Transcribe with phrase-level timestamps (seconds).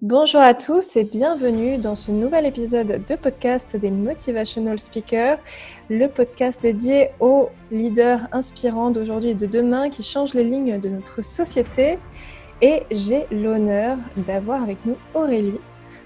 [0.00, 5.38] Bonjour à tous et bienvenue dans ce nouvel épisode de podcast des Motivational Speakers,
[5.90, 10.88] le podcast dédié aux leaders inspirants d'aujourd'hui et de demain qui changent les lignes de
[10.88, 11.98] notre société.
[12.62, 15.58] Et j'ai l'honneur d'avoir avec nous Aurélie.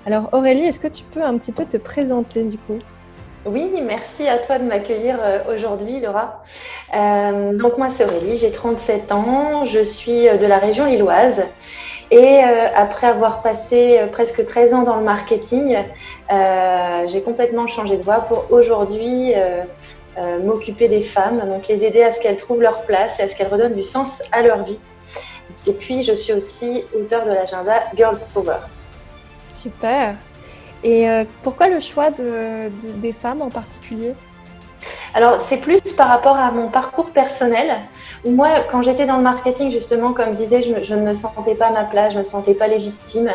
[0.07, 2.79] Alors Aurélie, est-ce que tu peux un petit peu te présenter du coup?
[3.45, 6.43] Oui, merci à toi de m'accueillir euh, aujourd'hui, Laura.
[6.97, 11.43] Euh, donc moi, c'est Aurélie, j'ai 37 ans, je suis de la région lilloise
[12.13, 15.79] et euh, après avoir passé euh, presque 13 ans dans le marketing,
[16.31, 19.33] euh, j'ai complètement changé de voie pour aujourd'hui
[20.45, 23.35] m'occuper des femmes, donc les aider à ce qu'elles trouvent leur place et à ce
[23.35, 24.79] qu'elles redonnent du sens à leur vie.
[25.67, 28.59] Et puis, je suis aussi auteur de l'agenda Girl Power.
[29.49, 30.17] Super.
[30.85, 31.07] Et
[31.43, 34.13] pourquoi le choix des femmes en particulier?
[35.15, 37.79] Alors, c'est plus par rapport à mon parcours personnel,
[38.25, 41.67] moi, quand j'étais dans le marketing, justement, comme je disais, je, ne me sentais pas
[41.67, 43.31] à ma place, je ne me sentais pas légitime,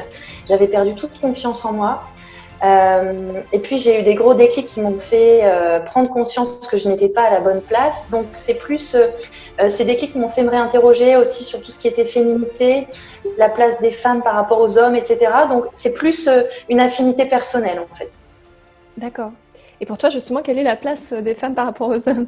[0.47, 2.03] j'avais perdu toute confiance en moi.
[2.63, 6.77] Euh, et puis j'ai eu des gros déclics qui m'ont fait euh, prendre conscience que
[6.77, 8.09] je n'étais pas à la bonne place.
[8.09, 11.87] Donc c'est plus euh, ces déclics m'ont fait me réinterroger aussi sur tout ce qui
[11.87, 12.87] était féminité,
[13.37, 15.31] la place des femmes par rapport aux hommes, etc.
[15.49, 16.27] Donc c'est plus
[16.67, 18.09] une affinité personnelle en fait.
[18.97, 19.31] D'accord.
[19.79, 22.25] Et pour toi, justement, quelle est la place des femmes par rapport aux hommes?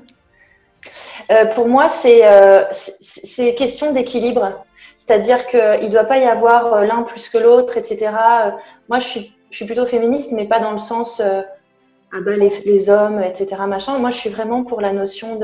[1.31, 4.66] Euh, Pour moi, euh, c'est question d'équilibre.
[4.97, 8.11] C'est-à-dire qu'il ne doit pas y avoir euh, l'un plus que l'autre, etc.
[8.89, 12.52] Moi, je suis, je suis, plutôt féministe, mais pas dans le sens ah bah, les,
[12.66, 13.61] les, hommes, etc.
[13.67, 13.97] Machin.
[14.00, 15.39] Moi, je suis vraiment pour la notion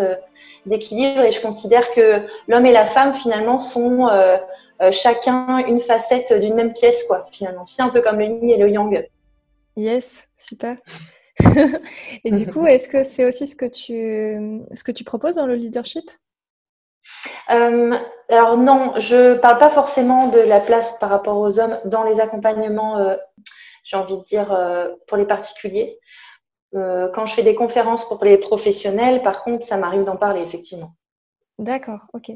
[0.66, 4.08] d'équilibre et je considère que l'homme et la femme, finalement, sont
[4.91, 7.66] chacun une facette d'une même pièce, quoi, finalement.
[7.66, 9.08] C'est un peu comme le yin et le yang.
[9.75, 10.78] Yes, super.
[12.23, 15.45] Et du coup, est-ce que c'est aussi ce que tu, ce que tu proposes dans
[15.45, 16.09] le leadership?
[17.52, 17.94] Euh,
[18.30, 22.19] alors non, je parle pas forcément de la place par rapport aux hommes dans les
[22.19, 23.16] accompagnements, euh,
[23.83, 26.00] j'ai envie de dire, euh, pour les particuliers.
[26.73, 30.94] quand je fais des conférences pour les professionnels, par contre, ça m'arrive d'en parler, effectivement.
[31.57, 32.31] D'accord, ok.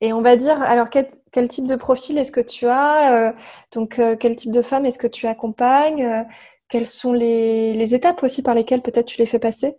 [0.00, 3.34] Et on va dire, alors quel, quel type de profil est-ce que tu as?
[3.72, 6.26] Donc, quel type de femme est-ce que tu accompagnes?
[6.72, 9.76] Quelles sont les, étapes aussi par lesquelles peut-être tu les fais passer?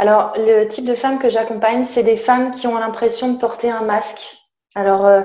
[0.00, 3.70] Alors, le type de femmes que j'accompagne, c'est des femmes qui ont l'impression de porter
[3.70, 4.36] un masque.
[4.74, 5.22] Alors, euh,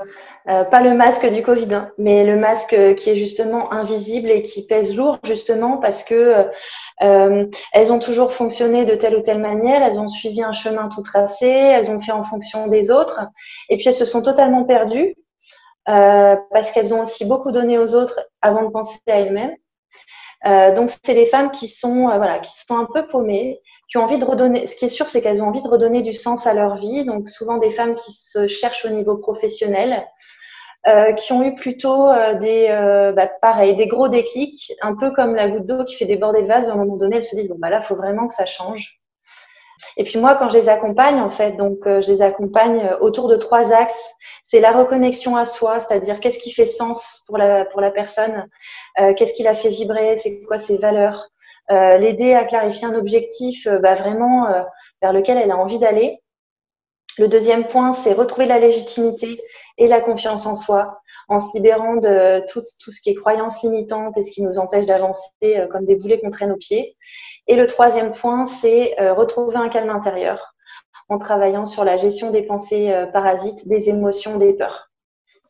[0.47, 4.43] euh, pas le masque du Covid, hein, mais le masque qui est justement invisible et
[4.43, 6.45] qui pèse lourd, justement parce que
[7.01, 10.87] euh, elles ont toujours fonctionné de telle ou telle manière, elles ont suivi un chemin
[10.87, 13.21] tout tracé, elles ont fait en fonction des autres,
[13.69, 15.15] et puis elles se sont totalement perdues
[15.87, 19.55] parce qu'elles ont aussi beaucoup donné aux autres avant de penser à elles-mêmes.
[20.47, 23.97] Euh, donc, c'est des femmes qui sont, euh, voilà, qui sont un peu paumées, qui
[23.97, 24.67] ont envie de redonner.
[24.67, 27.05] Ce qui est sûr, c'est qu'elles ont envie de redonner du sens à leur vie.
[27.05, 30.05] Donc, souvent des femmes qui se cherchent au niveau professionnel,
[30.87, 32.67] euh, qui ont eu plutôt des,
[33.15, 36.47] bah, pareil, des gros déclics, un peu comme la goutte d'eau qui fait déborder le
[36.47, 36.67] vase.
[36.67, 39.01] À un moment donné, elles se disent bon bah là, faut vraiment que ça change.
[39.97, 43.35] Et puis moi, quand je les accompagne, en fait, donc je les accompagne autour de
[43.35, 44.13] trois axes.
[44.43, 48.47] C'est la reconnexion à soi, c'est-à-dire qu'est-ce qui fait sens pour la, pour la personne,
[48.99, 51.29] euh, qu'est-ce qui l'a fait vibrer, c'est quoi ses valeurs,
[51.71, 54.45] euh, l'aider à clarifier un objectif euh, bah, vraiment
[55.01, 56.21] vers lequel elle a envie d'aller.
[57.17, 59.41] Le deuxième point, c'est retrouver la légitimité
[59.77, 63.63] et la confiance en soi en se libérant de tout, tout ce qui est croyance
[63.63, 65.29] limitante et ce qui nous empêche d'avancer
[65.71, 66.95] comme des boulets qu'on traîne aux pieds.
[67.47, 70.55] Et le troisième point, c'est retrouver un calme intérieur
[71.09, 74.89] en travaillant sur la gestion des pensées parasites, des émotions, des peurs.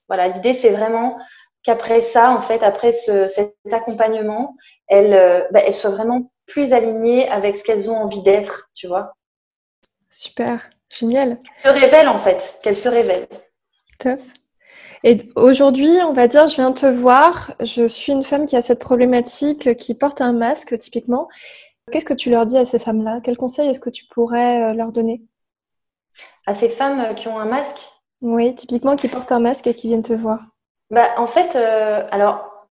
[0.07, 1.17] Voilà, l'idée, c'est vraiment
[1.65, 4.55] qu'après ça, en fait, après cet accompagnement,
[4.87, 8.87] elles, euh, bah, elles soient vraiment plus alignées avec ce qu'elles ont envie d'être, tu
[8.87, 9.13] vois.
[10.11, 11.39] Super, génial.
[11.55, 13.27] Se révèlent en fait, qu'elles se révèlent.
[13.99, 14.19] Top.
[15.03, 18.61] Et aujourd'hui, on va dire, je viens te voir, je suis une femme qui a
[18.61, 21.27] cette problématique, qui porte un masque typiquement.
[21.91, 23.19] Qu'est-ce que tu leur dis à ces femmes-là?
[23.23, 25.21] Quels conseils est-ce que tu pourrais euh, leur donner?
[26.47, 27.85] À ces femmes euh, qui ont un masque?
[28.21, 30.39] Oui, typiquement qui portent un masque et qui viennent te voir.
[30.89, 32.67] Bah, en fait, euh, alors,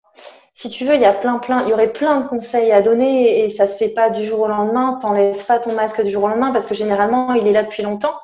[0.53, 2.81] si tu veux, il y a plein, plein, il y aurait plein de conseils à
[2.81, 4.97] donner et ça se fait pas du jour au lendemain.
[4.99, 7.83] T'enlèves pas ton masque du jour au lendemain parce que généralement, il est là depuis
[7.83, 8.17] longtemps.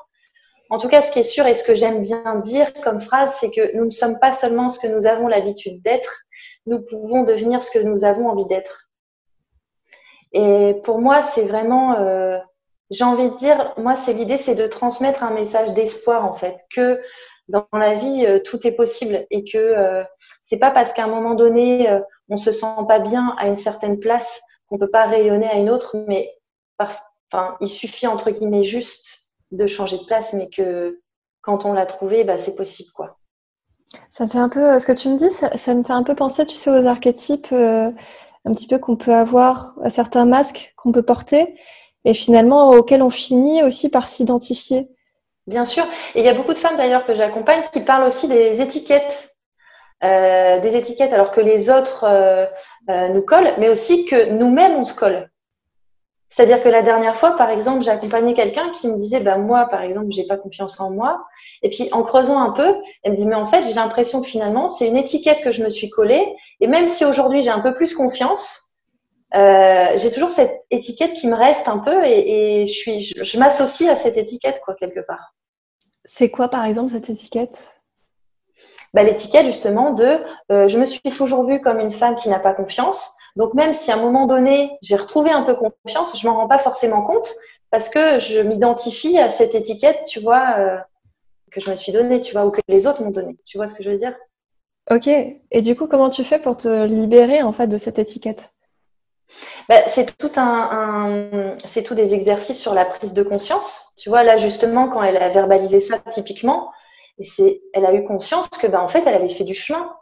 [0.70, 3.36] En tout cas, ce qui est sûr et ce que j'aime bien dire comme phrase,
[3.38, 6.22] c'est que nous ne sommes pas seulement ce que nous avons l'habitude d'être,
[6.66, 8.89] nous pouvons devenir ce que nous avons envie d'être.
[10.32, 12.38] Et pour moi, c'est vraiment, euh,
[12.90, 16.58] j'ai envie de dire, moi, c'est l'idée, c'est de transmettre un message d'espoir en fait,
[16.74, 17.00] que
[17.50, 20.04] dans la vie, euh, tout est possible et que euh,
[20.40, 23.56] c'est pas parce qu'à un moment donné, euh, on se sent pas bien à une
[23.56, 26.32] certaine place qu'on peut pas rayonner à une autre, mais
[26.78, 31.00] enfin, il suffit entre guillemets juste de changer de place, mais que
[31.42, 33.16] quand on l'a trouvé, bah, c'est possible quoi.
[34.08, 36.14] Ça me fait un peu, ce que tu me dis, ça, me fait un peu
[36.14, 37.52] penser, tu sais, aux archétypes
[38.44, 41.54] un petit peu qu'on peut avoir, à certains masques qu'on peut porter,
[42.04, 44.88] et finalement auxquels on finit aussi par s'identifier.
[45.46, 45.84] Bien sûr.
[46.14, 49.34] Et il y a beaucoup de femmes d'ailleurs que j'accompagne qui parlent aussi des étiquettes.
[50.02, 54.84] Euh, des étiquettes alors que les autres euh, nous collent, mais aussi que nous-mêmes on
[54.84, 55.30] se colle.
[56.30, 59.66] C'est-à-dire que la dernière fois, par exemple, j'ai accompagné quelqu'un qui me disait, bah moi,
[59.66, 61.26] par exemple, j'ai pas confiance en moi.
[61.62, 64.28] Et puis en creusant un peu, elle me dit, mais en fait, j'ai l'impression que
[64.28, 66.24] finalement, c'est une étiquette que je me suis collée.
[66.60, 68.70] Et même si aujourd'hui j'ai un peu plus confiance,
[69.34, 73.88] euh, j'ai toujours cette étiquette qui me reste un peu et, je suis, je, m'associe
[73.90, 75.34] à cette étiquette quoi quelque part.
[76.04, 77.76] C'est quoi, par exemple, cette étiquette?
[78.94, 80.18] Bah, l'étiquette justement de
[80.50, 83.16] euh, je me suis toujours vue comme une femme qui n'a pas confiance.
[83.36, 86.48] Donc même si à un moment donné, j'ai retrouvé un peu confiance, je m'en rends
[86.48, 87.28] pas forcément compte
[87.70, 90.78] parce que je m'identifie à cette étiquette, tu vois, euh,
[91.50, 93.36] que je me suis donnée, tu vois, ou que les autres m'ont donnée.
[93.46, 94.16] Tu vois ce que je veux dire?
[94.90, 95.08] Ok.
[95.08, 98.52] Et du coup, comment tu fais pour te libérer en fait de cette étiquette?
[99.68, 103.92] Bah, c'est tout un, c'est tout des exercices sur la prise de conscience.
[103.96, 106.72] Tu vois, là justement, quand elle a verbalisé ça typiquement,
[107.20, 109.94] et c'est, elle a eu conscience que, bah, en fait, elle avait fait du chemin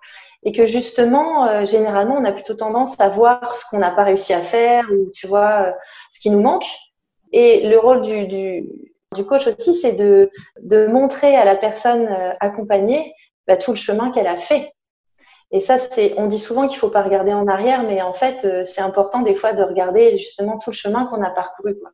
[0.44, 4.04] et que justement, euh, généralement, on a plutôt tendance à voir ce qu'on n'a pas
[4.04, 5.72] réussi à faire ou tu vois euh,
[6.10, 6.66] ce qui nous manque.
[7.32, 8.68] Et le rôle du, du,
[9.14, 10.30] du coach aussi, c'est de,
[10.62, 13.12] de, montrer à la personne euh, accompagnée
[13.46, 14.72] bah, tout le chemin qu'elle a fait.
[15.50, 18.46] Et ça, c'est, on dit souvent qu'il faut pas regarder en arrière, mais en fait,
[18.66, 21.74] c'est important des fois de regarder justement tout le chemin qu'on a parcouru.
[21.78, 21.90] Quoi.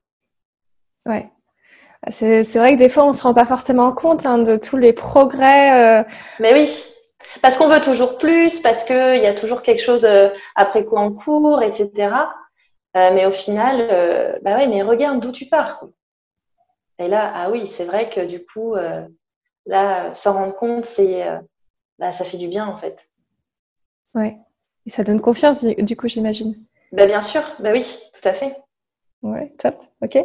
[1.06, 1.30] Ouais.
[2.10, 4.92] C'est, vrai que des fois, on se rend pas forcément compte hein, de tous les
[4.92, 6.04] progrès.
[6.40, 6.93] Mais oui.
[7.42, 11.00] Parce qu'on veut toujours plus, parce qu'il y a toujours quelque chose euh, après quoi
[11.00, 11.90] en cours, etc.
[12.96, 15.84] Euh, mais au final, euh, bah oui, mais regarde d'où tu pars.
[16.98, 18.76] Et là, ah oui, c'est vrai que du coup,
[19.66, 21.26] là, s'en rendre compte, c'est,
[21.98, 23.08] bah, ça fait du bien en fait.
[24.14, 24.38] Ouais.
[24.86, 26.54] Et ça donne confiance, du coup, j'imagine.
[26.92, 28.56] Bah, bien sûr, bah oui, tout à fait.
[29.22, 30.18] Ouais, top, ok.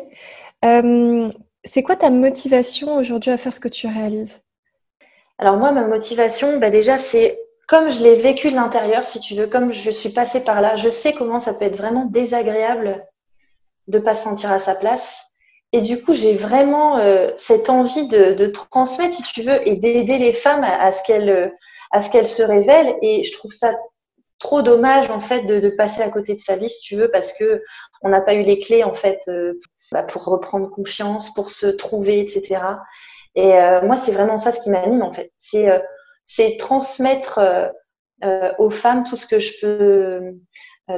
[1.64, 4.44] c'est quoi ta motivation aujourd'hui à faire ce que tu réalises?
[5.40, 9.36] Alors moi, ma motivation, bah déjà, c'est comme je l'ai vécu de l'intérieur, si tu
[9.36, 13.06] veux, comme je suis passée par là, je sais comment ça peut être vraiment désagréable
[13.88, 15.24] de pas se sentir à sa place.
[15.72, 20.18] Et du coup, j'ai vraiment euh, cette envie de, transmettre, si tu veux, et d'aider
[20.18, 21.54] les femmes à, ce qu'elles
[21.92, 22.96] à ce qu'elles se révèlent.
[23.02, 23.74] Et je trouve ça
[24.40, 27.32] trop dommage en fait de, passer à côté de sa vie, si tu veux, parce
[27.34, 27.64] que
[28.02, 29.54] on n'a pas eu les clés en fait euh,
[29.92, 32.60] bah, pour reprendre confiance, pour se trouver, etc.
[33.36, 35.32] Et euh, moi, c'est vraiment ça ce qui m'anime en fait.
[35.38, 37.40] C'est euh, transmettre
[38.24, 40.36] euh, aux femmes tout ce que je peux,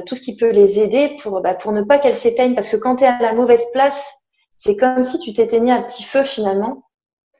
[0.06, 2.54] tout ce qui peut les aider pour, bah, pour ne pas qu'elles s'éteignent.
[2.54, 4.10] Parce que quand tu es à la mauvaise place,
[4.54, 6.84] c'est comme si tu t'éteignais un petit feu finalement.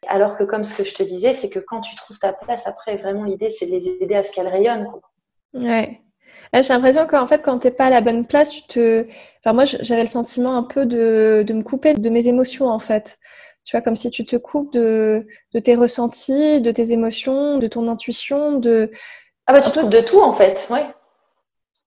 [0.08, 2.66] Alors que comme ce que je te disais, c'est que quand tu trouves ta place,
[2.66, 4.90] après, vraiment, l'idée, c'est de les aider à ce qu'elles rayonnent.
[5.54, 6.00] Ouais.
[6.52, 9.06] J'ai l'impression qu'en fait, quand t'es pas à la bonne place, tu te.
[9.38, 12.78] Enfin, moi, j'avais le sentiment un peu de, de me couper de mes émotions, en
[12.78, 13.18] fait.
[13.64, 17.66] Tu vois, comme si tu te coupes de, de tes ressentis, de tes émotions, de
[17.66, 18.90] ton intuition, de.
[19.46, 20.86] Ah bah tu te coupes de tout en fait, ouais.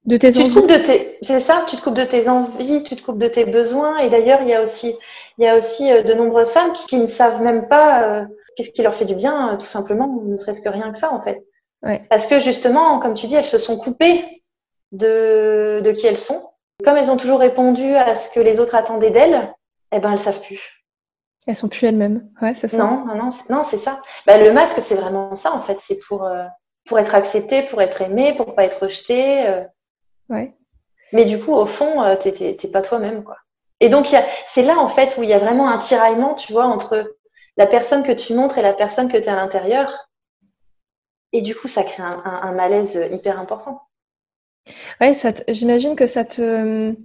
[0.05, 0.49] De tes tu envies.
[0.49, 1.17] Te coupes de tes...
[1.21, 3.97] C'est ça, tu te coupes de tes envies, tu te coupes de tes besoins.
[3.97, 4.95] Et d'ailleurs, il y a aussi,
[5.37, 8.25] il y a aussi euh, de nombreuses femmes qui, ne savent même pas euh,
[8.55, 11.11] qu'est-ce qui leur fait du bien, euh, tout simplement, ne serait-ce que rien que ça
[11.11, 11.43] en fait.
[11.81, 12.05] Ouais.
[12.09, 14.43] Parce que justement, comme tu dis, elles se sont coupées
[14.91, 16.41] de, de qui elles sont.
[16.83, 19.53] Comme elles ont toujours répondu à ce que les autres attendaient d'elles,
[19.91, 20.74] eh ben elles savent plus.
[21.47, 22.27] Elles sont plus elles-mêmes.
[22.41, 22.77] Ouais, c'est ça.
[22.77, 24.01] Non, non, non, c'est ça.
[24.25, 25.79] Bah, le masque, c'est vraiment ça, en fait.
[25.79, 26.45] C'est pour, euh,
[26.85, 29.47] pour être accepté, pour être aimé, pour pas être rejeté.
[29.47, 29.63] Euh.
[30.29, 30.55] Ouais.
[31.13, 33.37] Mais du coup, au fond, euh, tu n'es pas toi-même, quoi.
[33.79, 34.07] Et donc,
[34.47, 37.15] c'est là, en fait, où il y a vraiment un tiraillement, tu vois, entre
[37.57, 40.09] la personne que tu montres et la personne que tu es à l'intérieur.
[41.31, 43.81] Et du coup, ça crée un, un malaise hyper important.
[44.99, 45.13] Ouais,
[45.49, 46.95] j'imagine que ça te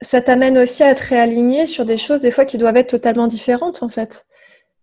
[0.00, 3.26] ça t'amène aussi à te réaligner sur des choses des fois qui doivent être totalement
[3.26, 4.26] différentes en fait.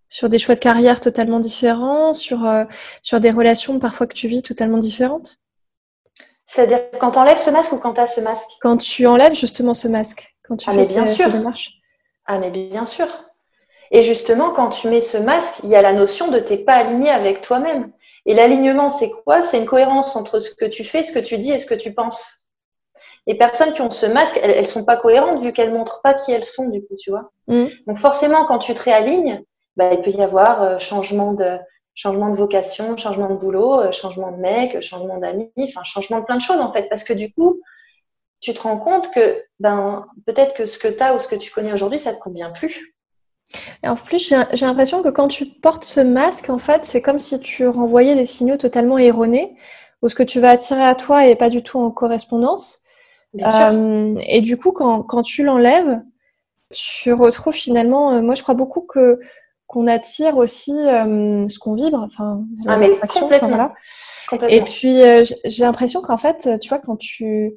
[0.09, 2.63] Sur des choix de carrière totalement différents, sur, euh,
[3.01, 5.39] sur des relations parfois que tu vis totalement différentes.
[6.45, 8.49] C'est-à-dire quand tu enlèves ce masque ou quand tu as ce masque?
[8.61, 11.27] Quand tu enlèves justement ce masque, quand tu ah, fais mais bien sûr.
[12.25, 13.07] Ah mais bien sûr.
[13.91, 16.73] Et justement, quand tu mets ce masque, il y a la notion de t'es pas
[16.73, 17.91] aligné avec toi-même.
[18.25, 19.41] Et l'alignement, c'est quoi?
[19.41, 21.73] C'est une cohérence entre ce que tu fais, ce que tu dis et ce que
[21.73, 22.36] tu penses.
[23.27, 26.13] Les personnes qui ont ce masque, elles, elles sont pas cohérentes vu qu'elles montrent pas
[26.13, 27.31] qui elles sont du coup, tu vois.
[27.47, 27.65] Mm.
[27.85, 29.43] Donc forcément, quand tu te réalignes,
[29.75, 31.57] bah, il peut y avoir euh, changement de
[31.93, 36.25] changement de vocation, changement de boulot, euh, changement de mec, changement d'amis, enfin changement de
[36.25, 37.59] plein de choses en fait, parce que du coup,
[38.39, 41.35] tu te rends compte que ben peut-être que ce que tu as ou ce que
[41.35, 42.93] tu connais aujourd'hui, ça te convient plus.
[43.83, 47.19] Et en plus, j'ai l'impression que quand tu portes ce masque, en fait, c'est comme
[47.19, 49.55] si tu renvoyais des signaux totalement erronés,
[50.01, 52.81] ou ce que tu vas attirer à toi n'est pas du tout en correspondance.
[53.35, 56.01] Euh, et du coup, quand, quand tu l'enlèves,
[56.71, 59.19] tu retrouves finalement, euh, moi je crois beaucoup que
[59.67, 63.49] qu'on attire aussi euh, ce qu'on vibre, enfin, ah, mais complètement.
[63.49, 63.73] voilà.
[64.47, 65.01] Et puis
[65.43, 67.53] j'ai l'impression qu'en fait, tu vois, quand tu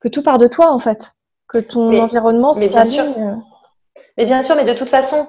[0.00, 1.12] que tout part de toi en fait,
[1.48, 3.38] que ton environnement s'aligne.
[4.16, 5.28] Mais bien sûr, mais de toute façon,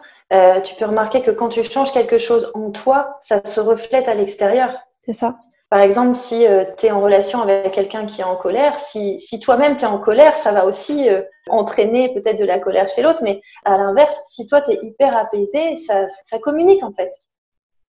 [0.64, 4.14] tu peux remarquer que quand tu changes quelque chose en toi, ça se reflète à
[4.14, 4.80] l'extérieur.
[5.06, 5.40] C'est ça.
[5.72, 9.18] Par exemple, si euh, tu es en relation avec quelqu'un qui est en colère, si,
[9.20, 12.90] si toi-même tu es en colère, ça va aussi euh, entraîner peut-être de la colère
[12.90, 16.92] chez l'autre, mais à l'inverse, si toi tu es hyper apaisé, ça, ça communique en
[16.92, 17.10] fait.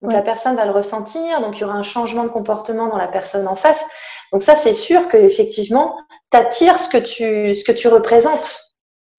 [0.01, 2.99] Donc la personne va le ressentir, donc il y aura un changement de comportement dans
[2.99, 3.85] la personne en face.
[4.33, 5.97] Donc ça, c'est sûr qu'effectivement,
[6.31, 8.61] tu attires ce que tu, ce que tu représentes.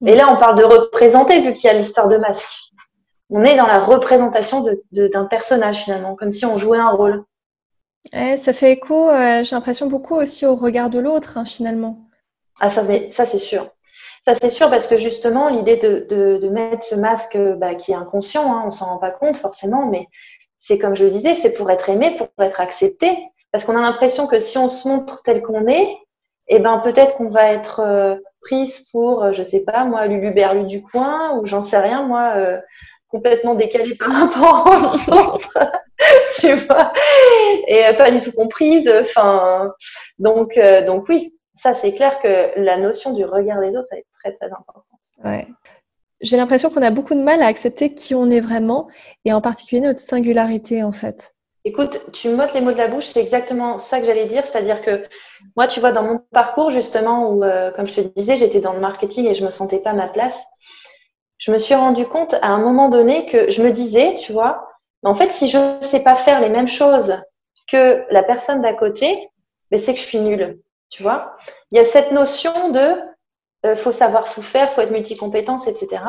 [0.05, 2.71] Et là, on parle de représenter vu qu'il y a l'histoire de masque.
[3.29, 6.91] On est dans la représentation d'un de, d'un personnage finalement, comme si on jouait un
[6.91, 7.25] rôle
[8.11, 12.09] ça fait écho, euh, j'ai l'impression, beaucoup aussi au regard de l'autre, hein, finalement.
[12.59, 13.69] Ah, ça, ça c'est sûr.
[14.21, 18.53] Ça, c'est sûr, parce que justement, l'idée de, mettre ce masque bah, qui est inconscient,
[18.53, 20.07] hein, on s'en rend pas compte forcément, mais
[20.57, 23.17] c'est comme je le disais, c'est pour être aimé, pour être accepté.
[23.51, 25.97] Parce qu'on a l'impression que si on se montre tel qu'on est,
[26.47, 30.31] eh ben, peut-être qu'on va être euh, prise pour, euh, je sais pas, moi, Lulu
[30.31, 32.35] Berlu du coin, ou j'en sais rien, moi,
[33.09, 35.59] complètement décalée par rapport aux autres,
[36.39, 36.91] tu vois,
[37.67, 38.91] et pas du tout comprise.
[39.01, 39.73] Enfin,
[40.19, 44.05] donc, euh, donc oui, ça c'est clair que la notion du regard des autres est
[44.19, 44.85] très très importante.
[45.23, 45.47] Ouais.
[46.21, 48.87] J'ai l'impression qu'on a beaucoup de mal à accepter qui on est vraiment
[49.25, 51.33] et en particulier notre singularité en fait.
[51.65, 54.43] Écoute, tu me mottes les mots de la bouche, c'est exactement ça que j'allais dire.
[54.43, 55.05] C'est-à-dire que
[55.55, 58.73] moi, tu vois, dans mon parcours, justement, où, euh, comme je te disais, j'étais dans
[58.73, 60.43] le marketing et je me sentais pas à ma place,
[61.37, 64.67] je me suis rendu compte à un moment donné que je me disais, tu vois,
[65.03, 67.17] en fait, si je ne sais pas faire les mêmes choses
[67.67, 69.15] que la personne d'à côté,
[69.71, 70.59] mais c'est que je suis nulle.
[70.99, 72.95] Il y a cette notion de
[73.65, 76.03] euh, faut savoir tout faire, faut être multicompétence, etc.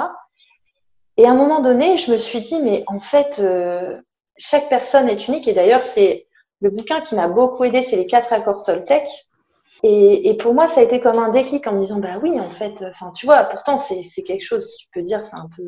[1.16, 4.00] Et à un moment donné, je me suis dit, mais en fait, euh,
[4.36, 5.46] chaque personne est unique.
[5.46, 6.26] Et d'ailleurs, c'est
[6.60, 9.08] le bouquin qui m'a beaucoup aidé, c'est les quatre accords Toltec.
[9.86, 12.50] Et, pour moi, ça a été comme un déclic en me disant, bah oui, en
[12.50, 15.62] fait, enfin, tu vois, pourtant, c'est quelque chose, tu peux dire, c'est un peu,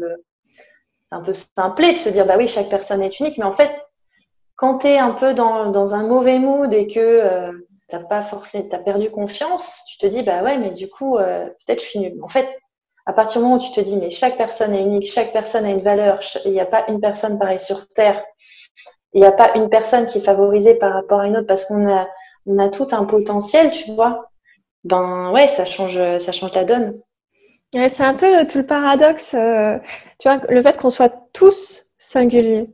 [1.07, 3.53] c'est un peu simplé de se dire, bah oui, chaque personne est unique, mais en
[3.53, 3.71] fait,
[4.57, 7.53] quand tu es un peu dans, un mauvais mood et que euh,
[7.89, 11.47] t'as pas forcé, t'as perdu confiance, tu te dis, bah ouais, mais du coup, euh,
[11.47, 12.19] peut-être je suis nulle.
[12.23, 12.49] En fait,
[13.07, 15.65] à partir du moment où tu te dis, mais chaque personne est unique, chaque personne
[15.65, 18.25] a une valeur, il n'y a pas une personne pareille sur Terre,
[19.13, 21.65] il n'y a pas une personne qui est favorisée par rapport à une autre parce
[21.65, 22.09] qu'on a
[22.49, 24.31] on a tout un potentiel, tu vois.
[24.85, 27.01] Ben ouais, ça change, ça change la donne.
[27.89, 29.79] C'est un peu tout le paradoxe, euh,
[30.19, 32.71] tu vois, le fait qu'on soit tous singuliers.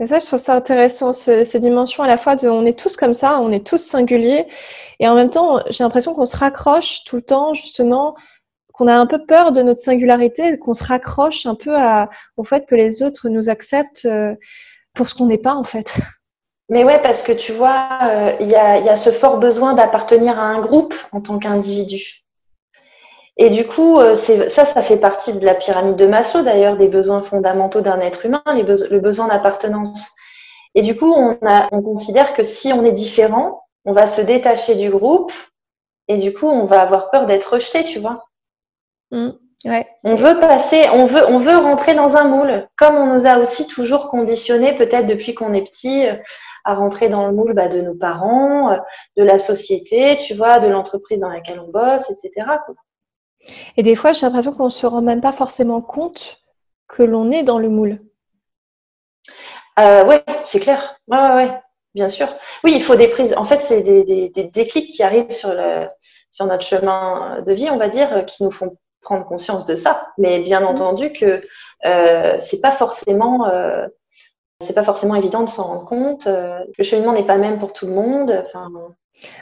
[0.00, 2.96] Et ça, je trouve ça intéressant, ces dimensions à la fois de on est tous
[2.96, 4.46] comme ça, on est tous singuliers,
[4.98, 8.14] et en même temps, j'ai l'impression qu'on se raccroche tout le temps, justement,
[8.72, 11.76] qu'on a un peu peur de notre singularité, qu'on se raccroche un peu
[12.38, 14.34] au fait que les autres nous acceptent euh,
[14.94, 16.00] pour ce qu'on n'est pas, en fait.
[16.70, 20.44] Mais ouais, parce que tu vois, euh, il y, a, ce fort besoin d'appartenir à
[20.44, 22.24] un groupe en tant qu'individu.
[23.36, 26.88] Et du coup, euh, ça, ça fait partie de la pyramide de Maslow, d'ailleurs, des
[26.88, 30.10] besoins fondamentaux d'un être humain, le besoin d'appartenance.
[30.74, 31.38] Et du coup, on,
[31.72, 35.32] on considère que si on est différent, on va se détacher du groupe
[36.08, 38.24] et du coup, on va avoir peur d'être rejeté, tu vois.
[39.10, 39.30] Mmh,
[39.64, 39.88] ouais.
[40.04, 43.38] On veut passer, on veut, on veut rentrer dans un moule, comme on nous a
[43.38, 46.06] aussi toujours conditionné, peut-être depuis qu'on est petit,
[46.64, 48.76] à rentrer dans le moule bah, de nos parents, euh,
[49.16, 52.46] de la société, tu vois, de l'entreprise dans laquelle on bosse, etc.
[53.76, 56.40] Et des fois, j'ai l'impression qu'on ne se rend même pas forcément compte
[56.88, 58.00] que l'on est dans le moule.
[59.78, 60.98] Euh, oui, c'est clair.
[61.08, 61.60] Oui, ouais, ouais,
[61.94, 62.28] bien sûr.
[62.64, 63.34] Oui, il faut des prises.
[63.36, 65.86] En fait, c'est des, des, des, déclics qui arrivent sur, le,
[66.30, 70.12] sur notre chemin de vie, on va dire, qui nous font prendre conscience de ça.
[70.18, 70.66] Mais bien mmh.
[70.66, 71.42] entendu que
[71.86, 73.86] euh, c'est pas forcément euh,
[74.60, 76.26] c'est pas forcément évident de s'en rendre compte.
[76.26, 78.44] Le cheminement n'est pas même pour tout le monde.
[78.44, 78.70] Enfin,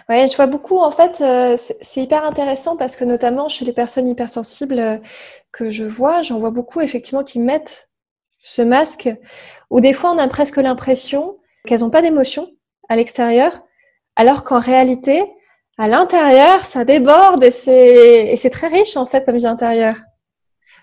[0.09, 0.79] Ouais, je vois beaucoup.
[0.79, 4.97] En fait, euh, c'est hyper intéressant parce que notamment chez les personnes hypersensibles euh,
[5.53, 7.91] que je vois, j'en vois beaucoup effectivement qui mettent
[8.43, 9.09] ce masque
[9.71, 12.47] où des fois on a presque l'impression qu'elles n'ont pas d'émotion
[12.89, 13.61] à l'extérieur,
[14.17, 15.25] alors qu'en réalité,
[15.77, 17.51] à l'intérieur, ça déborde et
[18.37, 19.97] c'est très riche en fait comme vie intérieure.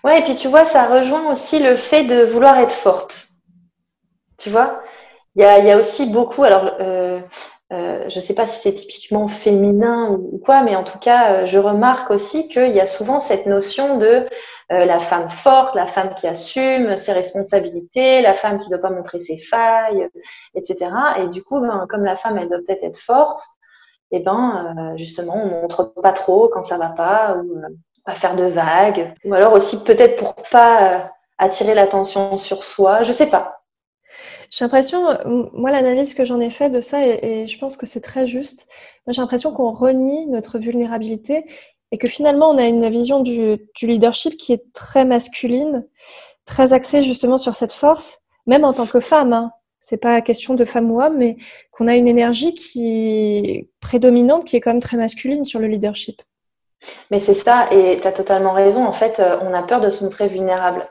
[0.04, 3.28] Ouais, et puis tu vois, ça rejoint aussi le fait de vouloir être forte.
[4.38, 4.80] Tu vois?
[5.34, 7.20] Il y a, aussi beaucoup, alors euh,
[7.72, 11.42] euh, je ne sais pas si c'est typiquement féminin ou, quoi, mais en tout cas,
[11.42, 14.26] euh, je remarque aussi qu'il y a souvent cette notion de
[14.68, 18.92] la femme forte, la femme qui assume ses responsabilités, la femme qui ne doit pas
[18.92, 20.08] montrer ses failles,
[20.56, 20.90] etc.
[21.18, 23.40] Et du coup, ben, comme la femme, elle doit peut-être être forte,
[24.10, 27.60] et eh ben justement, on montre pas trop quand ça va pas ou
[28.04, 33.12] pas faire de vagues, ou alors aussi peut-être pour pas attirer l'attention sur soi, je
[33.12, 33.60] sais pas.
[34.50, 37.86] J'ai l'impression, euh, moi l'analyse que j'en ai fait de ça, et, je pense que
[37.86, 38.66] c'est très juste,
[39.08, 41.46] j'ai l'impression qu'on renie notre vulnérabilité
[41.92, 45.86] et que finalement on a une vision du, leadership qui est très masculine,
[46.44, 49.32] très axée justement sur cette force, même en tant que femme.
[49.32, 49.52] Hein.
[49.78, 51.36] C'est pas question de femme ou homme, mais
[51.70, 55.68] qu'on a une énergie qui est prédominante, qui est quand même très masculine sur le
[55.68, 56.22] leadership.
[57.10, 58.84] Mais c'est ça, et tu as totalement raison.
[58.84, 60.88] En fait, euh, on a peur de se montrer vulnérable.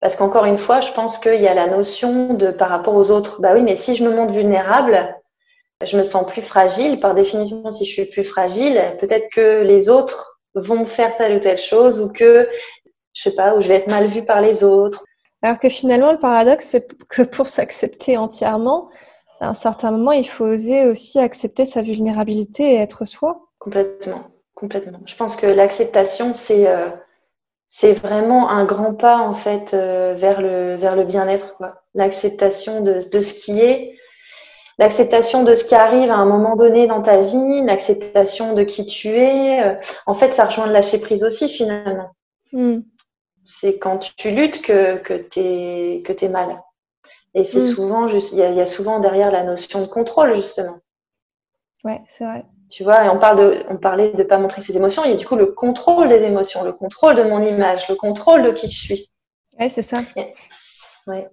[0.00, 3.10] Parce qu'encore une fois, je pense qu'il y a la notion de par rapport aux
[3.10, 3.40] autres.
[3.40, 5.16] Bah oui, mais si je me montre vulnérable,
[5.84, 7.00] je me sens plus fragile.
[7.00, 11.40] Par définition, si je suis plus fragile, peut-être que les autres vont faire telle ou
[11.40, 12.48] telle chose ou que,
[13.14, 15.04] je sais pas, ou je vais être mal vue par les autres.
[15.42, 18.88] Alors que finalement, le paradoxe, c'est que pour s'accepter entièrement,
[19.40, 23.48] à un certain moment, il faut oser aussi accepter sa vulnérabilité et être soi.
[23.58, 24.24] Complètement,
[24.54, 25.00] complètement.
[25.04, 26.88] Je pense que l'acceptation, c'est euh,
[27.68, 31.56] c'est vraiment un grand pas en fait euh, vers le vers le bien-être.
[31.94, 33.98] L'acceptation de, de ce qui est,
[34.78, 38.86] l'acceptation de ce qui arrive à un moment donné dans ta vie, l'acceptation de qui
[38.86, 39.62] tu es.
[39.62, 39.74] Euh,
[40.06, 42.10] en fait, ça rejoint le lâcher prise aussi finalement.
[42.52, 42.80] Hmm.
[43.44, 46.62] C'est quand tu luttes que que t'es que t'es mal.
[47.34, 47.74] Et c'est hmm.
[47.74, 50.78] souvent juste, il y, y, a souvent derrière la notion de contrôle justement.
[51.84, 52.46] Ouais, c'est vrai.
[52.68, 55.04] Tu vois, et on, parle de, on parlait de ne pas montrer ses émotions.
[55.04, 57.94] Il y a du coup le contrôle des émotions, le contrôle de mon image, le
[57.94, 59.10] contrôle de qui je suis.
[59.58, 59.98] Oui, c'est ça.
[61.06, 61.28] Ouais.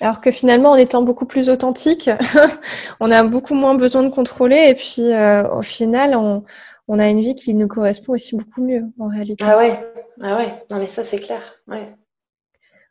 [0.00, 2.10] Alors que finalement, en étant beaucoup plus authentique,
[3.00, 4.66] on a beaucoup moins besoin de contrôler.
[4.68, 6.44] Et puis, euh, au final, on,
[6.88, 9.44] on, a une vie qui nous correspond aussi beaucoup mieux, en réalité.
[9.48, 9.78] Ah ouais,
[10.20, 10.52] ah ouais.
[10.70, 11.40] non mais ça, c'est clair.
[11.68, 11.88] Ouais.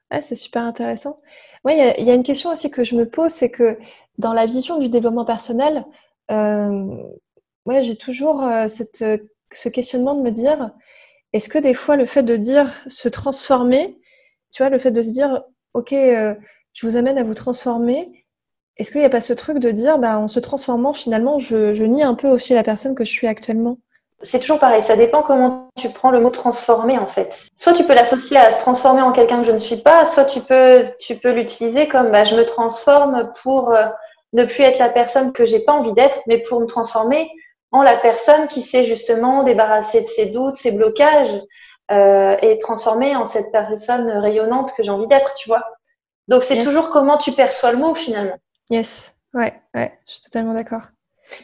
[0.10, 1.19] Ah, c'est super intéressant.
[1.67, 3.77] Il y, y, a une question aussi que je me pose, c'est que
[4.17, 5.86] dans la vision du développement personnel,
[6.31, 6.98] euh,
[7.65, 8.67] ouais, j'ai toujours euh,
[9.01, 9.17] euh,
[9.51, 10.72] ce questionnement de me dire,
[11.34, 13.99] est-ce que des fois le fait de dire se transformer,
[14.52, 16.36] tu vois, le fait de se dire, ok, euh,
[16.73, 18.26] je vous amène à vous transformer,
[18.78, 21.73] est-ce qu'il n'y a pas ce truc de dire, bah, en se transformant, finalement, je,
[21.73, 23.78] je nie un peu aussi la personne que je suis actuellement?
[24.26, 27.49] C'est toujours pareil, ça dépend comment tu prends le mot transformer en fait.
[27.58, 30.23] Soit tu peux l'associer à se transformer en quelqu'un que je ne suis pas, soit
[30.23, 33.76] tu peux, tu peux l'utiliser comme bah, je me transforme pour
[34.32, 37.30] ne plus être la personne que j'ai pas envie d'être, mais pour me transformer
[37.73, 41.41] en la personne qui sait justement débarrasser de ses doutes, ses blocages
[41.91, 45.65] euh, et transformer en cette personne rayonnante que j'ai envie d'être, tu vois.
[46.27, 48.38] Donc c'est toujours comment tu perçois le mot finalement.
[48.69, 50.83] Yes, ouais, ouais, je suis totalement d'accord.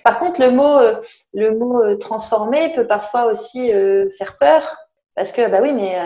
[0.04, 1.02] Par contre, le mot, euh,
[1.34, 3.72] le mot euh, transformer peut parfois aussi
[4.18, 4.78] faire peur
[5.16, 6.00] parce que bah oui, mais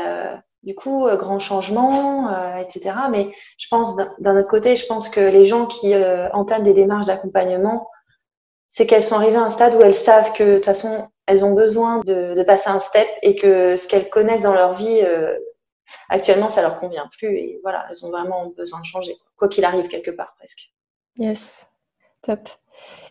[0.64, 2.96] du coup, grand changement, etc.
[3.12, 5.94] Mais je pense d'un autre côté, je pense que les gens qui
[6.32, 7.90] entament des démarches d'accompagnement
[8.74, 11.46] c'est qu'elles sont arrivées à un stade où elles savent que de toute façon, elles
[11.46, 15.38] ont besoin de, passer un step et que ce qu'elles connaissent dans leur vie, euh,
[16.10, 17.38] actuellement, ça leur convient plus.
[17.38, 20.72] Et voilà, elles ont vraiment besoin de changer, quoi qu'il arrive quelque part presque.
[21.18, 21.68] Yes,
[22.24, 22.50] top.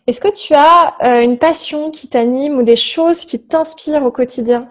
[0.05, 4.11] Est-ce que tu as euh, une passion qui t'anime ou des choses qui t'inspirent au
[4.11, 4.67] quotidien?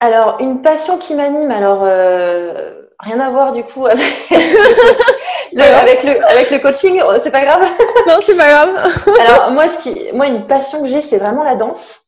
[0.00, 4.30] Alors, une passion qui m'anime, alors euh, rien à voir du coup avec
[5.80, 7.62] avec, le, avec le coaching, oh, c'est pas grave
[8.06, 8.92] Non, c'est pas grave.
[9.20, 12.02] Alors, moi, ce qui, moi, une passion que j'ai, c'est vraiment la danse.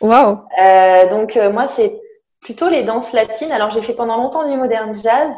[0.00, 2.00] Waouh euh, Donc, euh, moi, c'est
[2.40, 3.52] plutôt les danses latines.
[3.52, 5.34] Alors, j'ai fait pendant longtemps du modern jazz.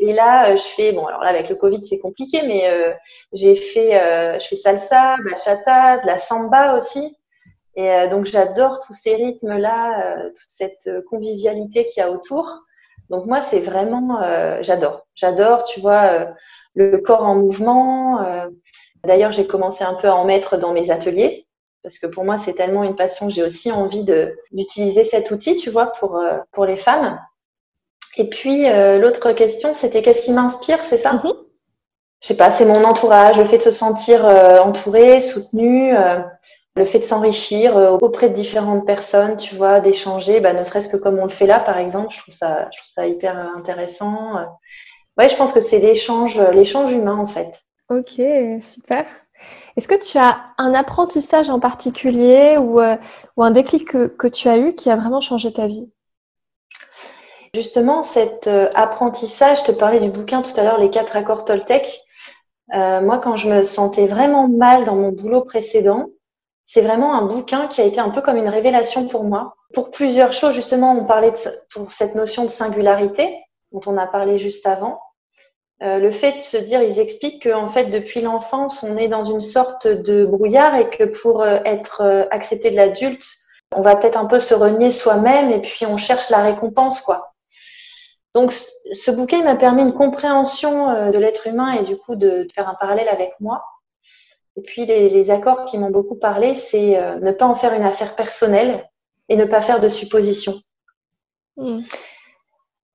[0.00, 2.92] Et là, euh, je fais, bon, alors là, avec le Covid, c'est compliqué, mais euh,
[3.32, 7.16] j'ai fait, euh, je fais salsa, bachata, de la samba aussi.
[7.74, 12.64] Et donc, j'adore tous ces rythmes-là, toute cette convivialité qu'il y a autour.
[13.08, 14.20] Donc, moi, c'est vraiment,
[14.62, 15.06] j'adore.
[15.14, 16.26] J'adore, tu vois,
[16.78, 18.22] le corps en mouvement.
[18.22, 18.46] Euh,
[19.04, 21.46] d'ailleurs, j'ai commencé un peu à en mettre dans mes ateliers
[21.82, 23.30] parce que pour moi, c'est tellement une passion.
[23.30, 24.04] J'ai aussi envie
[24.52, 27.18] d'utiliser cet outil, tu vois, pour, euh, pour les femmes.
[28.16, 31.14] Et puis, euh, l'autre question, c'était qu'est-ce qui m'inspire, c'est ça?
[31.14, 31.34] Mm-hmm.
[32.20, 35.94] Je sais pas, c'est mon entourage, le fait de se sentir entouré, soutenu,
[36.74, 40.96] le fait de s'enrichir auprès de différentes personnes, tu vois, d'échanger, bah, ne serait-ce que
[40.96, 44.32] comme on le fait là, par exemple, je trouve ça, je trouve ça hyper intéressant.
[45.18, 47.62] Ouais, je pense que c'est l'échange, l'échange humain en fait.
[47.90, 48.20] Ok,
[48.60, 49.04] super.
[49.76, 52.96] Est-ce que tu as un apprentissage en particulier ou, euh,
[53.36, 55.88] ou un déclic que, que, tu as eu qui a vraiment changé ta vie?
[57.54, 61.44] Justement, cet euh, apprentissage, je te parlais du bouquin tout à l'heure, Les quatre accords
[61.44, 62.02] Toltec.
[62.74, 66.06] Euh, moi, quand je me sentais vraiment mal dans mon boulot précédent,
[66.64, 69.54] c'est vraiment un bouquin qui a été un peu comme une révélation pour moi.
[69.72, 71.36] Pour plusieurs choses, justement, on parlait de,
[71.72, 73.34] pour cette notion de singularité
[73.72, 75.00] dont on a parlé juste avant.
[75.82, 79.24] Euh, le fait de se dire, ils expliquent qu'en fait, depuis l'enfance, on est dans
[79.24, 83.24] une sorte de brouillard et que pour euh, être euh, accepté de l'adulte,
[83.76, 87.32] on va peut-être un peu se renier soi-même et puis on cherche la récompense, quoi.
[88.34, 92.68] Donc, ce bouquin m'a permis une compréhension de l'être humain et du coup de, faire
[92.68, 93.64] un parallèle avec moi.
[94.56, 98.16] Et puis les, accords qui m'ont beaucoup parlé, c'est ne pas en faire une affaire
[98.16, 98.86] personnelle
[99.28, 100.54] et ne pas faire de suppositions.
[101.56, 101.80] Hmm.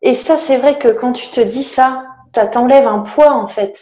[0.01, 3.47] Et ça, c'est vrai que quand tu te dis ça, ça t'enlève un poids en
[3.47, 3.79] fait.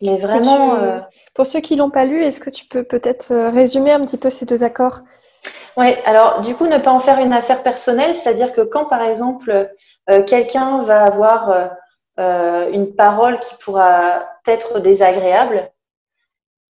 [0.00, 0.74] Mais vraiment.
[0.74, 1.00] Euh,
[1.34, 4.18] Pour ceux qui l'ont pas lu, est-ce que tu peux peut-être euh, résumer un petit
[4.18, 5.00] peu ces deux accords?
[5.76, 9.02] Oui, alors du coup, ne pas en faire une affaire personnelle, c'est-à-dire que quand par
[9.02, 9.72] exemple
[10.26, 11.70] quelqu'un va avoir
[12.18, 15.72] une parole qui pourra être désagréable,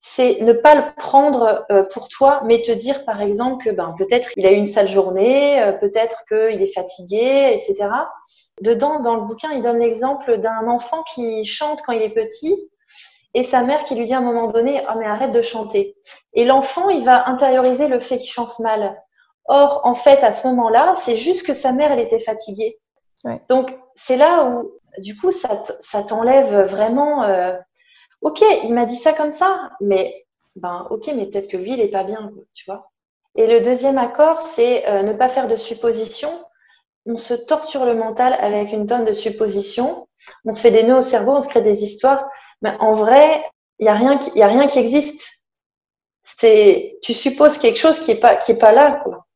[0.02, 3.94] c'est ne pas le prendre euh, pour toi, mais te dire par exemple que ben,
[3.96, 7.88] peut-être il a eu une sale journée, euh, peut-être qu'il est fatigué, etc.
[8.60, 12.70] Dedans, dans le bouquin, il donne l'exemple d'un enfant qui chante quand il est petit
[13.34, 15.96] et sa mère qui lui dit à un moment donné Oh, mais arrête de chanter.
[16.34, 19.00] Et l'enfant, il va intérioriser le fait qu'il chante mal.
[19.46, 22.78] Or, en fait, à ce moment-là, c'est juste que sa mère, elle était fatiguée.
[23.48, 27.24] Donc, c'est là où, du coup, ça t'enlève vraiment.
[27.24, 27.56] Euh,
[28.20, 31.80] ok, il m'a dit ça comme ça, mais ben ok, mais peut-être que lui, il
[31.80, 32.90] est pas bien, tu vois.
[33.36, 36.44] Et le deuxième accord, c'est euh, ne pas faire de suppositions.
[37.06, 40.08] On se torture le mental avec une tonne de suppositions.
[40.44, 42.24] On se fait des nœuds au cerveau, on se crée des histoires.
[42.62, 43.44] Mais en vrai,
[43.78, 45.24] il n'y a, rien qui, a rien qui existe.
[46.22, 49.26] C'est, tu supposes quelque chose qui n'est pas, est pas là, quoi.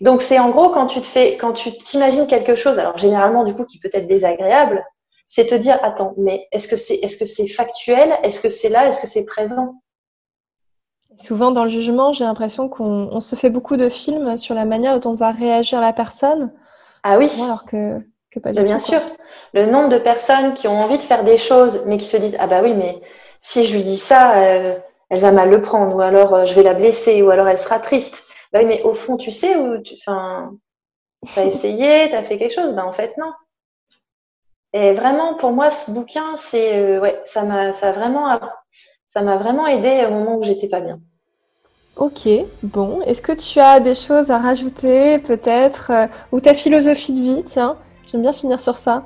[0.00, 3.44] Donc c'est en gros quand tu te fais, quand tu t'imagines quelque chose, alors généralement
[3.44, 4.84] du coup qui peut être désagréable,
[5.28, 8.18] c'est te dire attends, mais est-ce que c'est est-ce que c'est factuel?
[8.24, 8.88] Est-ce que c'est là?
[8.88, 9.81] Est-ce que c'est présent?
[11.18, 14.98] Souvent dans le jugement, j'ai l'impression qu'on se fait beaucoup de films sur la manière
[14.98, 16.52] dont on va réagir la personne.
[17.02, 17.30] Ah oui.
[17.42, 17.98] Alors que,
[18.30, 19.00] que pas du Bien sûr.
[19.52, 22.36] Le nombre de personnes qui ont envie de faire des choses, mais qui se disent
[22.40, 23.00] ah bah oui, mais
[23.40, 24.78] si je lui dis ça, euh,
[25.10, 27.58] elle va mal le prendre, ou alors euh, je vais la blesser, ou alors elle
[27.58, 28.24] sera triste.
[28.52, 30.52] Bah oui, mais au fond, tu sais où tu, enfin,
[31.36, 32.72] as essayé, tu as fait quelque chose.
[32.72, 33.32] Bah en fait non.
[34.74, 38.26] Et vraiment, pour moi, ce bouquin, c'est euh, ouais, ça m'a ça vraiment
[39.12, 40.98] ça m'a vraiment aidé au moment où j'étais pas bien.
[41.96, 42.26] Ok,
[42.62, 43.02] bon.
[43.02, 47.42] Est-ce que tu as des choses à rajouter, peut-être, euh, ou ta philosophie de vie?
[47.44, 47.76] Tiens,
[48.10, 49.04] j'aime bien finir sur ça.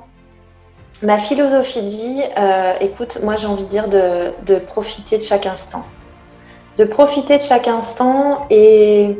[1.03, 5.23] Ma philosophie de vie, euh, écoute, moi j'ai envie de dire de, de, profiter de
[5.23, 5.83] chaque instant.
[6.77, 9.17] De profiter de chaque instant et,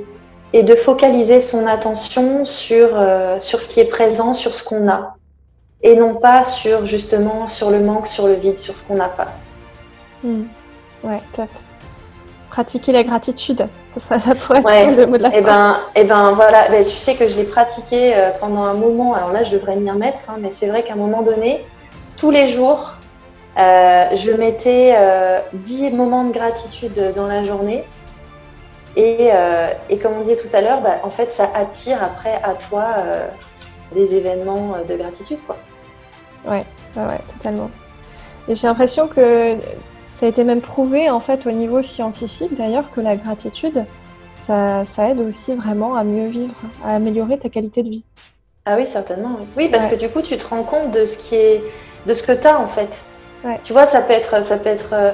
[0.54, 2.90] et de focaliser son attention sur,
[3.40, 5.18] sur ce qui est présent, sur ce qu'on a
[5.84, 9.10] et non pas sur justement sur le manque, sur le vide, sur ce qu'on n'a
[9.10, 9.28] pas.
[10.24, 10.46] Hmm.
[11.04, 11.50] Ouais, top.
[12.50, 13.66] Pratiquer la gratitude,
[13.98, 16.70] ça, ça pourrait être le mot de la et eh Ben, et eh ben voilà,
[16.70, 19.76] ben, tu sais que je l'ai pratiqué euh, pendant un moment, alors là je devrais
[19.76, 21.66] m'y remettre, hein, mais c'est vrai qu'à un moment donné,
[22.16, 22.98] tous les jours,
[23.58, 27.84] euh, je mettais euh, 10 moments de gratitude dans la journée.
[28.96, 32.40] Et, euh, et comme on disait tout à l'heure, bah, en fait ça attire après
[32.44, 32.96] à toi
[33.94, 35.40] des événements de gratitude.
[35.46, 35.58] Quoi.
[36.46, 37.70] Ouais, ouais, totalement.
[38.48, 39.58] Et j'ai l'impression que
[40.18, 43.86] ça a été même prouvé en fait au niveau scientifique d'ailleurs que la gratitude,
[44.34, 48.04] ça, ça, aide aussi vraiment à mieux vivre, à améliorer ta qualité de vie.
[48.66, 49.38] Ah oui, certainement.
[49.56, 51.62] Oui, parce que du coup, tu te rends compte de ce qui est,
[52.08, 52.90] de ce que tu as en fait.
[53.44, 53.60] Ouais.
[53.62, 55.12] Tu vois, ça peut être, ça peut être, euh,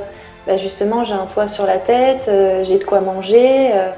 [0.48, 3.72] bah, justement, j'ai un toit sur la tête, euh, j'ai de quoi manger.
[3.74, 3.90] Euh,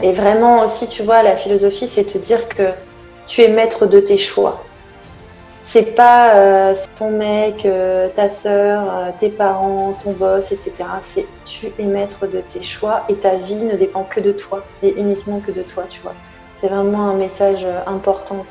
[0.00, 2.70] et vraiment aussi, tu vois, la philosophie, c'est te dire que
[3.26, 4.64] tu es maître de tes choix.
[5.72, 10.72] C'est pas euh, ton mec, euh, ta soeur, euh, tes parents, ton boss, etc.
[11.00, 14.64] C'est tu es maître de tes choix et ta vie ne dépend que de toi
[14.82, 16.14] et uniquement que de toi, tu vois.
[16.54, 18.44] C'est vraiment un message important.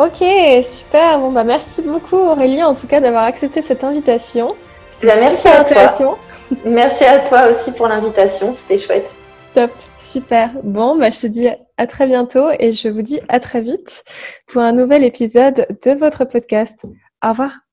[0.00, 0.24] Ok,
[0.64, 1.20] super.
[1.20, 4.48] Bon bah merci beaucoup Aurélie en tout cas d'avoir accepté cette invitation.
[4.90, 6.18] C'était bah, merci à toi.
[6.64, 8.52] Merci à toi aussi pour l'invitation.
[8.54, 9.08] C'était chouette.
[9.54, 10.50] Top, super.
[10.62, 11.48] Bon, bah, je te dis
[11.80, 14.04] à très bientôt et je vous dis à très vite
[14.46, 16.84] pour un nouvel épisode de votre podcast.
[17.24, 17.69] Au revoir.